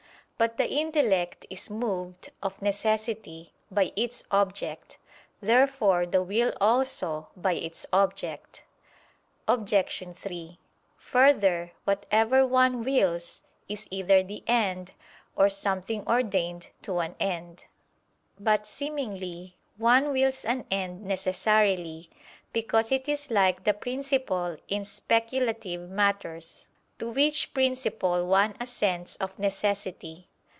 But 0.37 0.57
the 0.57 0.67
intellect 0.67 1.45
is 1.51 1.69
moved, 1.69 2.31
of 2.41 2.63
necessity, 2.63 3.53
by 3.69 3.93
its 3.95 4.23
object: 4.31 4.97
therefore 5.39 6.07
the 6.07 6.23
will 6.23 6.51
also, 6.59 7.27
by 7.37 7.53
its 7.53 7.85
object. 7.93 8.63
Obj. 9.47 10.03
3: 10.15 10.57
Further, 10.97 11.73
whatever 11.83 12.47
one 12.47 12.83
wills, 12.83 13.43
is 13.69 13.87
either 13.91 14.23
the 14.23 14.43
end, 14.47 14.93
or 15.35 15.47
something 15.47 16.03
ordained 16.07 16.69
to 16.81 17.01
an 17.01 17.13
end. 17.19 17.65
But, 18.39 18.65
seemingly, 18.65 19.57
one 19.77 20.11
wills 20.11 20.43
an 20.43 20.65
end 20.71 21.05
necessarily: 21.05 22.09
because 22.51 22.91
it 22.91 23.07
is 23.07 23.29
like 23.29 23.63
the 23.63 23.75
principle 23.75 24.57
in 24.67 24.85
speculative 24.85 25.87
matters, 25.87 26.67
to 26.97 27.11
which 27.11 27.53
principle 27.53 28.25
one 28.25 28.57
assents 28.59 29.15
of 29.17 29.37
necessity. 29.37 30.27